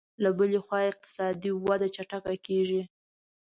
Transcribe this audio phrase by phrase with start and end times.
[0.23, 2.81] له بلې خوا اقتصادي وده چټکه کېږي